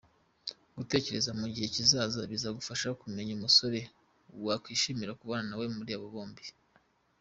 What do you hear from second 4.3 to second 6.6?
wakishimira kubana nawe muri abo bombi.